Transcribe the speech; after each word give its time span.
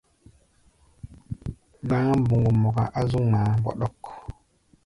Gba̧á̧ 1.87 2.13
mboŋgo 2.21 2.51
mɔka 2.61 2.83
á 2.97 3.01
zú 3.09 3.19
ŋmaá 3.25 3.49
mbɔɗɔk. 3.59 4.01